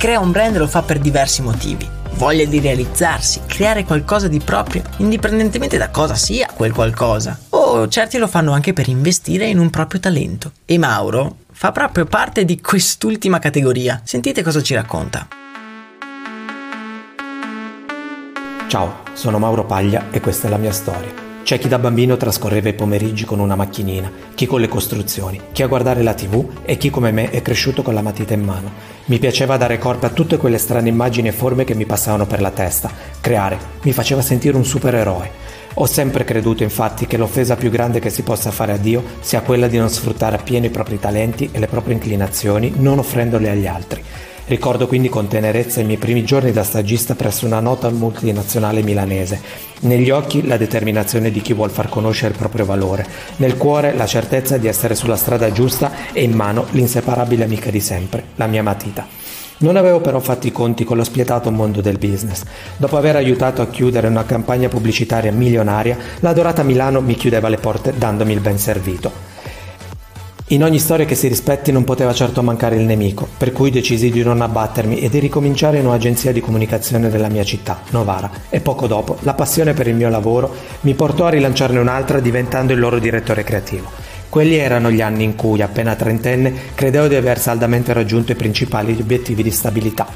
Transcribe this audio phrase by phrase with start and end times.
[0.00, 1.86] crea un brand lo fa per diversi motivi.
[2.12, 7.38] Voglia di realizzarsi, creare qualcosa di proprio, indipendentemente da cosa sia quel qualcosa.
[7.50, 10.52] O certi lo fanno anche per investire in un proprio talento.
[10.64, 14.00] E Mauro fa proprio parte di quest'ultima categoria.
[14.02, 15.28] Sentite cosa ci racconta.
[18.68, 21.29] Ciao, sono Mauro Paglia e questa è la mia storia.
[21.50, 25.64] C'è chi da bambino trascorreva i pomeriggi con una macchinina, chi con le costruzioni, chi
[25.64, 28.70] a guardare la tv e chi come me è cresciuto con la matita in mano.
[29.06, 32.40] Mi piaceva dare corpo a tutte quelle strane immagini e forme che mi passavano per
[32.40, 32.88] la testa.
[33.20, 35.28] Creare mi faceva sentire un supereroe.
[35.74, 39.40] Ho sempre creduto infatti che l'offesa più grande che si possa fare a Dio sia
[39.40, 43.66] quella di non sfruttare appieno i propri talenti e le proprie inclinazioni, non offrendole agli
[43.66, 44.00] altri.
[44.50, 49.40] Ricordo quindi con tenerezza i miei primi giorni da stagista presso una nota multinazionale milanese.
[49.82, 54.06] Negli occhi la determinazione di chi vuol far conoscere il proprio valore, nel cuore la
[54.06, 58.64] certezza di essere sulla strada giusta e in mano l'inseparabile amica di sempre, la mia
[58.64, 59.06] matita.
[59.58, 62.42] Non avevo però fatto i conti con lo spietato mondo del business.
[62.76, 67.58] Dopo aver aiutato a chiudere una campagna pubblicitaria milionaria, la dorata Milano mi chiudeva le
[67.58, 69.29] porte dandomi il ben servito.
[70.52, 74.10] In ogni storia che si rispetti non poteva certo mancare il nemico, per cui decisi
[74.10, 78.60] di non abbattermi e di ricominciare in un'agenzia di comunicazione della mia città, Novara, e
[78.60, 82.80] poco dopo la passione per il mio lavoro mi portò a rilanciarne un'altra diventando il
[82.80, 84.09] loro direttore creativo.
[84.30, 88.96] Quelli erano gli anni in cui, appena trentenne, credevo di aver saldamente raggiunto i principali
[89.00, 90.06] obiettivi di stabilità.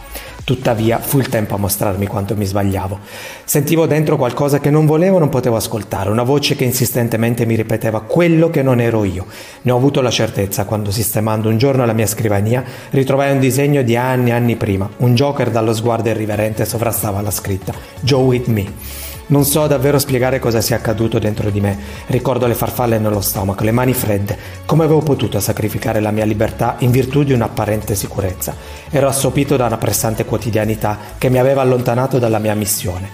[0.45, 3.01] Tuttavia fu il tempo a mostrarmi quanto mi sbagliavo.
[3.42, 8.03] Sentivo dentro qualcosa che non volevo, non potevo ascoltare, una voce che insistentemente mi ripeteva
[8.03, 9.27] quello che non ero io.
[9.62, 13.83] Ne ho avuto la certezza quando sistemando un giorno la mia scrivania ritrovai un disegno
[13.83, 14.89] di anni e anni prima.
[14.98, 19.12] Un Joker dallo sguardo irriverente sovrastava la scritta Joe with me.
[19.27, 21.78] Non so davvero spiegare cosa sia accaduto dentro di me.
[22.08, 24.36] Ricordo le farfalle nello stomaco, le mani fredde.
[24.67, 28.55] Come avevo potuto sacrificare la mia libertà in virtù di un'apparente sicurezza?
[28.90, 33.08] Ero assopito da una pressante quotidianità che mi aveva allontanato dalla mia missione.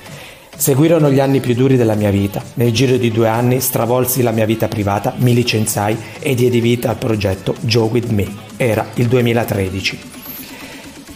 [0.56, 2.42] Seguirono gli anni più duri della mia vita.
[2.54, 6.90] Nel giro di due anni stravolsi la mia vita privata, mi licenziai e diedi vita
[6.90, 8.26] al progetto Joe With Me.
[8.56, 10.19] Era il 2013.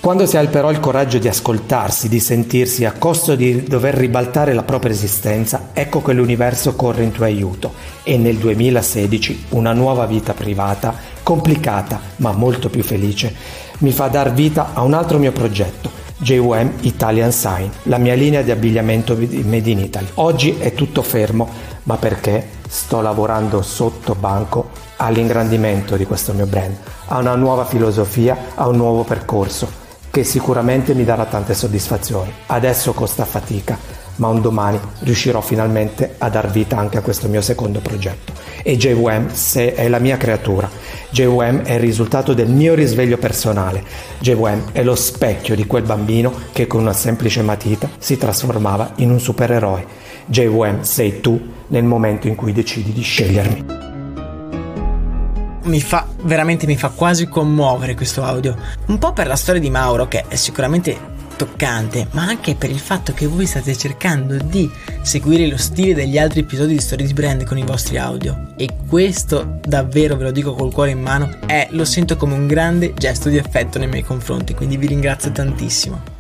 [0.05, 4.53] Quando si ha però il coraggio di ascoltarsi, di sentirsi a costo di dover ribaltare
[4.53, 7.73] la propria esistenza, ecco che l'universo corre in tuo aiuto.
[8.03, 13.35] E nel 2016 una nuova vita privata, complicata ma molto più felice,
[13.79, 15.89] mi fa dar vita a un altro mio progetto,
[16.19, 20.09] JWM Italian Sign, la mia linea di abbigliamento made in Italy.
[20.17, 21.49] Oggi è tutto fermo,
[21.85, 26.77] ma perché sto lavorando sotto banco all'ingrandimento di questo mio brand,
[27.07, 29.81] a una nuova filosofia, a un nuovo percorso
[30.15, 32.33] che sicuramente mi darà tante soddisfazioni.
[32.47, 33.77] Adesso costa fatica,
[34.17, 38.33] ma un domani riuscirò finalmente a dar vita anche a questo mio secondo progetto.
[38.63, 40.71] E JWM è la mia creatura.
[41.11, 43.83] JWM è il risultato del mio risveglio personale.
[44.21, 49.11] JWM è lo specchio di quel bambino che con una semplice matita si trasformava in
[49.11, 49.85] un supereroe.
[50.27, 53.74] JWM sei tu nel momento in cui decidi di scegliermi
[55.65, 58.57] mi fa veramente mi fa quasi commuovere questo audio.
[58.87, 62.79] Un po' per la storia di Mauro, che è sicuramente toccante, ma anche per il
[62.79, 64.71] fatto che voi state cercando di
[65.03, 68.53] seguire lo stile degli altri episodi di Stories Brand con i vostri audio.
[68.57, 72.47] E questo, davvero ve lo dico col cuore in mano, è, lo sento come un
[72.47, 76.14] grande gesto di affetto nei miei confronti, quindi vi ringrazio tantissimo.